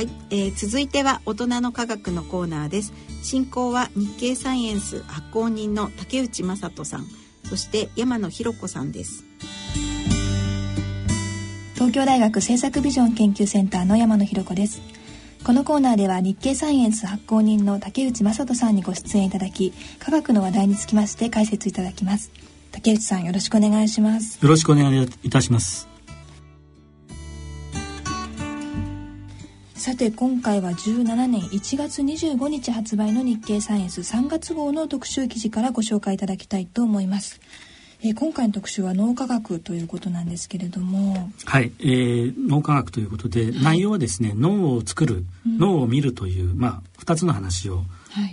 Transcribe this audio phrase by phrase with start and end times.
[0.00, 2.94] はい、えー、続いては大人の科学のコーナーです。
[3.22, 7.06] 進行は日経サイエンス発行人の竹内正人さん。
[7.44, 9.26] そして山野博子さんです。
[11.74, 14.80] 東京大学政策ビジョン研究センターの山野博子です。
[15.44, 22.32] このコーナーでは日経サイエンス発行人の竹内正人さんにご出演いただき科学の話題につきまして解説いただきます。
[22.72, 24.42] 竹内さんよろしくお願いします。
[24.42, 25.89] よろしくお願いいたします
[29.80, 37.40] さて今回は17年1月25日発売の日経サイエンス3月号の特集記事からご紹介いただきたいと思います。
[38.02, 41.32] えー、今回の特集は脳科学ということなんですけれども。
[41.46, 47.84] はい、えー、脳科学ということで、はい、内容はですね脳を作る、うん、脳を見るという、まあ、2つの話を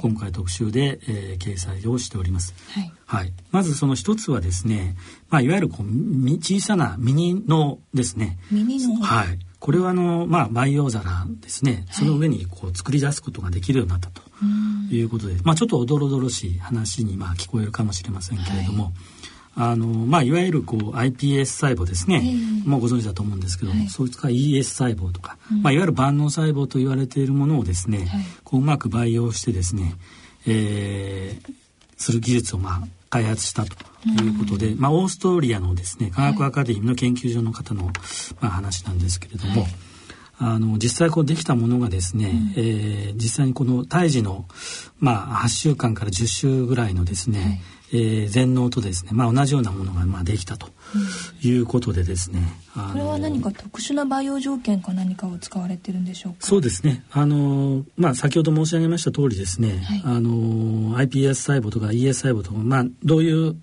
[0.00, 2.54] 今回特集で、えー、掲載をしております。
[2.72, 4.96] はい、はい、まずその一つはですね、
[5.30, 5.86] まあ、いわゆるこう
[6.38, 8.36] 小さなミニ脳ですね。
[8.50, 9.00] ミニ脳。
[9.00, 14.22] はいこれはあの、まあ、培養皿ですね、その上にこう作り出すことができるようになったと。
[14.90, 18.92] いうことで、まあ、ちょっとおどろどろしい話にまあ聞こえるかもしれませんけれども、はい。
[19.58, 28.08] あのまあ、いわゆるこう iPS 細胞ですね、えー、もうご存知だと思うんですけども、はい、そいつか ES 細胞とか、うん、まあ、いわゆる万能細胞と言われているものをですね、はい、
[28.44, 29.94] こううまく培養してですね、
[30.46, 31.52] えー、
[31.96, 33.74] する技術をまあ開発したと
[34.08, 37.84] いうことで、うん、まあ、オーストリアのですね科学アカデミーの研究所の方の、
[38.40, 39.70] まあ、話なんですけれども、はい、
[40.38, 44.44] あの実際こうできたものがですね、うん、えー、実際にこの胎児の、
[44.98, 47.60] まあ、8週間から10週ぐらいのですね、はい。
[47.92, 50.68] えー、全能とですね、まあ、同じようなものがまあできたと
[51.40, 52.40] いうことでですね、
[52.76, 56.38] うん、これは何か特殊な培養条件か何かを使われてるんでしょうか？
[56.40, 57.04] そうですね。
[57.12, 63.54] あの、まあ、先ほど申し上げました通りですね、はい、あの iPS 細胞とか ES 細胞とか、まあ、どういう、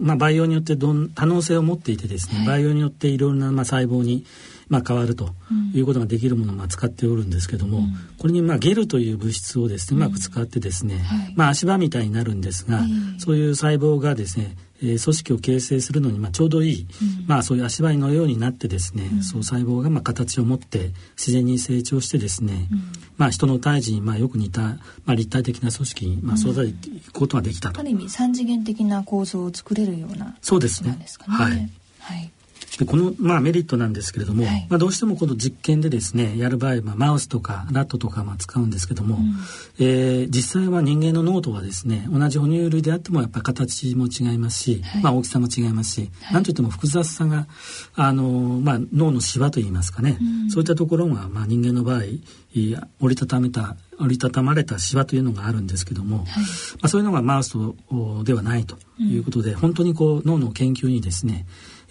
[0.00, 4.26] まあ、培養によってどん多能性を持っていてですね、はい、培養によっていろんなまあ細胞に
[4.68, 5.30] まあ、変わると
[5.74, 12.80] いうことができるものをまあ使っておるんですけども、うん、これにまあゲルという物質をですねうまく使ってですね、はい、まあ、足場みたいになるんですが、
[13.18, 16.86] そういう細胞がですねえー、組織を形成するのにまあちょうどいい、
[17.20, 22.82] うん、まあそういう足場のようになってですね、うん、そう細胞がまあ形を持って自然に成長してですね、うん、
[23.16, 27.80] まあ人の胎児にまあよく似た、まあ、立体的な組織にまあ育てていくことができたと。
[27.80, 30.98] ある意味三次元的な構造を作れるような、そうですね。
[31.26, 31.52] はい。
[32.00, 32.30] はい
[32.78, 39.34] でこの、まあ、メリットなんですけれども、はい、まあ、どうしてもこの実験でですねやる場合、まあ、マウスとかラットとかまあ使うんですけども、うん、
[39.78, 47.46] えー、実際は人間の脳とはですね同じ哺乳類であってもやっぱり形も違いますし、はい、まあ、大きさも違いますし、はい、なんといっても複雑さが
[47.94, 48.24] あの、
[48.60, 52.02] まあ、脳の芝といいますかね、うん、そういったところが、まあ、人間の場合
[53.00, 56.32] 折りたためた折りたたまれた芝というのがあるんですけども、はい、ま
[56.82, 57.56] あ、そういうのがマウス
[58.24, 61.46] ではないということで、うん、本当にこう脳の研究にですね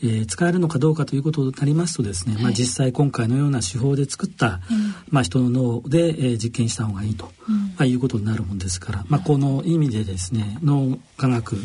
[0.07, 4.61] えー、使えるのかどうかということになりますとですね、はい、まあ、実際今回のような手法で作った、
[5.09, 11.57] まあ、人の脳で、えー、実験した方がいいと、うん、まあ、いうことになるもんですから、まあ、この意味でですね脳科学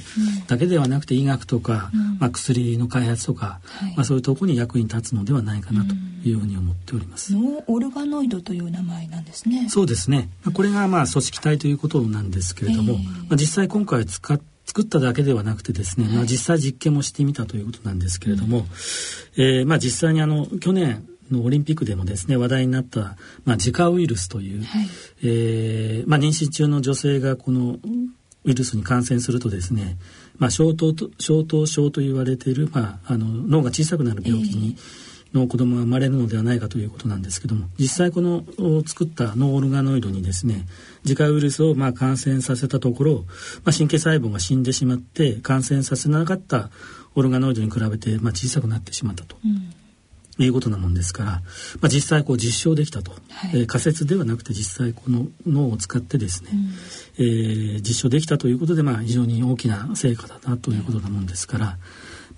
[0.46, 5.94] だけではなくて医学とか、うん、まあ、薬の開発とか、はい、まあ、そういうところに役に立つのではないかなと
[6.28, 7.34] いうふうに思っております。
[7.34, 9.68] 脳オルガノイドという名前なんですね。
[9.68, 10.28] そうですね。
[10.52, 14.40] これがまあ組織体ということなんですけれども、えー、まあ、実際今回使っ
[14.70, 18.66] 作っただけではなくてですね、まあ、実際実験もしてみたということなんですけれども、
[19.36, 24.86] えー、まあ、実際にあの去年のオリンピックでもですね話題になった、まあ、ジカウイルスという、はい、
[25.24, 27.78] えー、まあ、妊娠中の女性がこの
[28.44, 29.98] ウイルスに感染するとですね、
[30.38, 38.44] まあ、小頭小頭症と言われている、まあ、あの脳が小さくなる病気に、えーの子供が生まれるのではないかということなんですけども実際この
[38.86, 40.66] 作ったノーオルガノイドにですね
[41.04, 43.24] 自家ウイルスをまあ感染させたところ、
[43.64, 46.70] まあ、神経細胞が死んでしまって感染させなかった
[47.14, 49.36] オルガノイドに比べてまあ小さくなってしまったと。
[49.44, 49.72] うん。
[50.38, 51.42] いうことなもんですから、ま
[51.82, 56.50] あ、実際こう実証できたと、はい、えー、仮説ではなくて実際この脳を使ってですね、
[57.18, 61.76] うん、えー、実証できたということで、まあ、非常に大きな成果だなということなもんですから、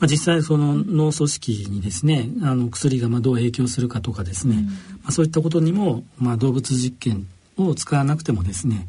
[0.03, 4.73] まあ、実際その脳組織にですねあの薬がまあどう影響するかとかですね、うん、ま
[5.07, 8.89] あ、そういったことにも、まあ、動物実験を使わなくてもですね、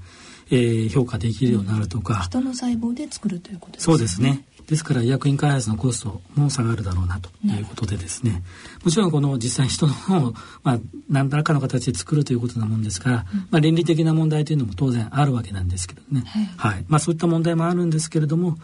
[0.49, 3.93] えー、評価できるようになるとか、人の細胞で作るということですね。
[3.93, 4.45] そうですね。
[4.67, 8.43] ですから医薬品開発のコストも下がるだろうなということでですね、
[8.83, 10.79] もちろんこの実際人の方を、 まあ、
[11.09, 18.57] 何らかの形で作るということなもんですから、うん、まあ、倫理的な問題というのも当然あるわけなんですけどね、はい、はい、まあ、そういった問題もあるんですけれども、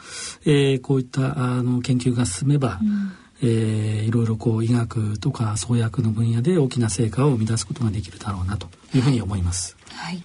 [0.45, 3.11] えー、こういったあの研究が進めば、うん。
[3.41, 9.77] えー、いろいろこう医学とか創薬の分野で大きな成果を生み出すことができるだろうなというふうに思います。
[9.93, 10.23] はい、はい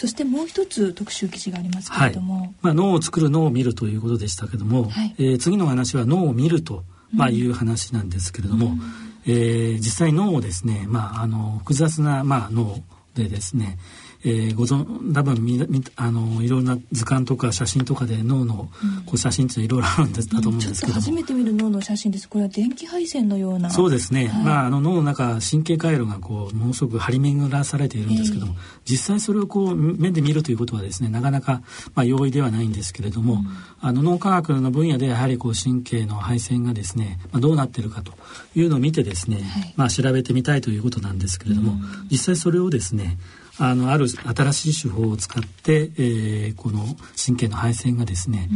[0.00, 8.80] そしてもう一つ特集記事がありますけれども、はい、まあ、脳を作る脳を見るということでしたけども、はい、えー、次の話は脳を見ると、まあ、いう話なんですけれども、うん、
[9.26, 12.82] えー、実際脳をですね、まあ、あの複雑な、まあ、脳
[13.12, 13.76] でですね
[14.22, 18.68] えー、ご存多分みみあのいろんな図鑑とか写真とかで脳の
[19.06, 22.28] こう写真っていうのはいろいろあるんです、だと思うんですけど初めて見る脳の写真です。
[22.28, 23.70] これは電気配線のような。
[23.70, 31.62] そうですね、はい、まああの脳の中神経回路がこうものすごく張り巡らされているんですけども、えー、実際それをこう目で見るということはですねなかなか、
[31.94, 33.46] まあ、容易ではないんですけれども、うん、
[33.80, 38.12] あの脳科学の分野でやはりこう神経の配線がですね、まあ、どうなっているかと
[38.54, 41.80] いうのを見てですね、はい、まあ、調べてみたいということなんですけれども、うん、
[42.10, 43.18] 実際それをですね
[43.62, 46.84] あのある新しい手法を使って、えー、この
[47.14, 48.48] 神経の配線がですね、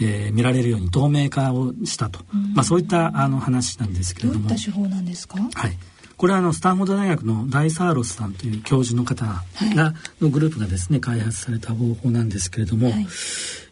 [0.00, 4.48] うん、えー、見られるように透明化をしたと、うん、まあ、そういったあの話なんですけれども。
[4.48, 5.76] どういった手法なんですか、はい。
[6.16, 13.06] これはあのスタンフォード大学のダイサーロスさんという教授の方が、はい、のグループがですね開発された方法なんですけれども、はい、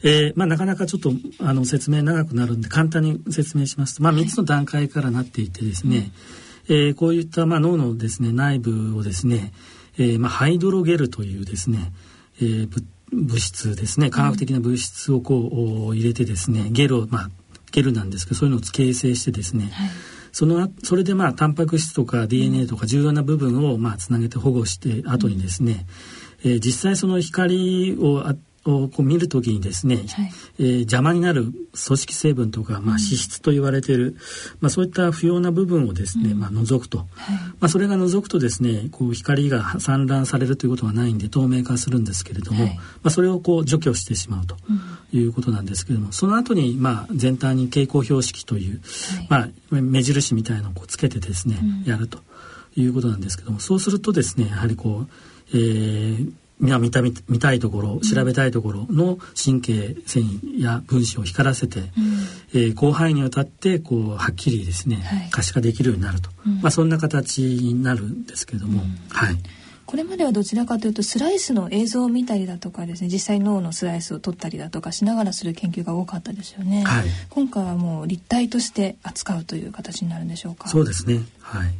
[0.02, 6.12] えー、まあ、なかなかちょっとあの説明長くなるんで簡単に説明しますと、まあ、3つの段階からなっていてですね、はい、
[6.70, 9.52] えー、こういったまあ脳のですね内部をですね
[9.98, 11.92] えーまあ、ハイドロゲルというですね、
[12.40, 17.30] えー、物質ですね化学的な物質をこう、入れてですねゲルをまあ
[17.72, 19.90] ゲルなんですけどそういうのを形成してですね、はい、
[20.32, 25.86] そのそれでまあタンパク質とか DNA とか重要な部分をまあつなげて保護して後にですね、
[26.44, 28.34] うん、えー、実際その光をあ
[28.66, 30.06] をこう見るときにですね、はい、
[30.58, 34.14] えー、邪魔になる組織成分とか、まあ、脂質と言われている、うん、
[34.60, 44.56] まあ、そういった不要な部分をですね、うん、まあ、除くと、はい、まあ、それが除くとですねこう光が散乱されるということはないんで透明化するんですけれども、はい、まあ、それをこう除去してしまうと
[45.12, 48.80] いうことなんですけれども、その後にまあ全体に蛍光標識という、
[49.28, 52.18] まあ、目印みたいのをこうつけてですね、やると
[52.76, 55.08] いうことなんですけどもそうするとですねやはりこう、
[55.52, 61.86] えー、見た見たいところ調べたいところの神経繊維や分子を光らせて、うん、
[62.52, 69.36] えー、広範囲にわたってこうはっきりですね、はい、可視化できるようになると、うん、まあ、そんな形になるんですけれども、うん、はい。
[69.90, 80.68] これまではどちらかというとスライスの映像を見たりだとかですね実際脳のスライスを取ったりだとかしながらする研究が多かったですよね、はい、今回はもう立体として扱うという形になるんでしょうか？
[80.68, 81.22] そうですね。
[81.40, 81.74] はい、うん、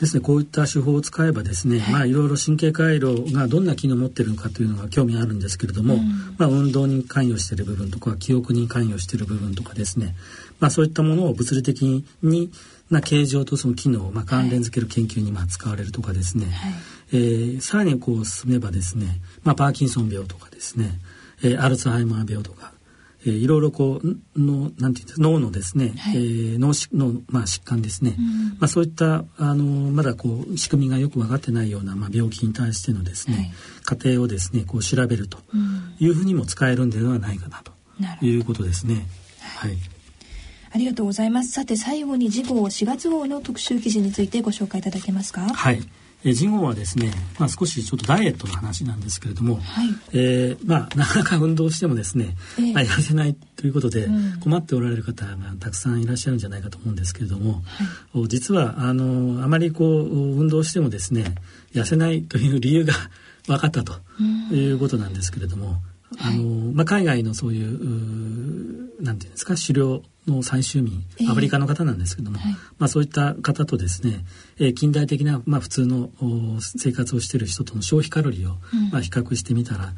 [0.00, 10.16] ですねこういった手法を使えばですね、はい、まあいろいろ神経回路がどんな機能を持っているのかというのが興味あるんですけれども、うん、まあ運動に関与している部分とか記憶に関与している部分とかですね。
[10.60, 11.82] まあそういったものを物理的
[12.22, 12.50] に
[12.88, 16.72] な形状とその機能をまあ関連づける研究にまあ使われるとかですね、はい、
[17.12, 20.92] えー、さらにこう進めばですね、まあ、パーキンソン病とかですね、
[21.42, 22.72] えー、アルツハイマー病とか、
[23.26, 33.52] えー、いろいろこうのなんていうんです脳のですね、はい、えー、脳の、まあ、疾患ですね、うん、まあ、そういったあのまだこう仕組みがよく分かってないような、まあ、病気に対してのですね、はい、
[33.84, 35.38] 過程をですねこう調べると
[35.98, 37.72] いうふうにも使えるんではないかなと
[38.24, 39.06] いうことですね。
[39.40, 39.78] はい、はい
[40.72, 41.50] ありがとうございます。
[41.50, 45.40] さて最後に次号4月号の特集記事についてご紹介いただけますか？
[45.52, 45.82] はい。
[46.24, 54.08] え次号はですね、まあ、少しちょっとダイエットの話なんですけれども、はい、えー、まあ、なかなか運動してもですね、えー、まあ、痩せないということで
[54.42, 57.62] 困っておられる方がたくさんいらっしゃるんじゃないかと思うんですけれども、
[58.14, 61.34] はい、実はあのあまりこう運動してもですね
[61.72, 62.92] 痩せないという理由が
[63.46, 63.94] 分かったと
[64.52, 65.76] いうことなんですけれども、
[66.22, 74.24] あのまあ、海外のそういうなんていうんですか狩猟の最終民、アフリカの方なんですけども、はい、まあ、そういった方とですね、
[74.58, 76.10] えー、近代的な、まあ、普通の
[76.60, 79.92] 生活をしている人との消費カロリーを、うん、まあ、比較してみたら、うん、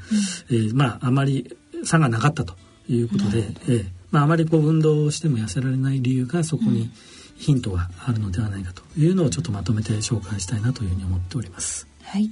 [0.57, 2.55] えー、まあ、あまり差がなかったと
[2.89, 6.91] いうことで、えー、まあ、あまりこう運動をしても痩せられない理由がそこに
[7.37, 11.89] ヒントがあるのではないかというのをちょっとまとめて紹介したいなというふうに思っております。
[12.05, 12.31] はい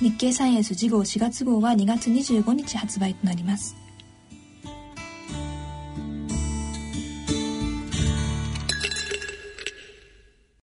[0.00, 3.83] 日経サイエンス次号4月号は2月25日発売となります。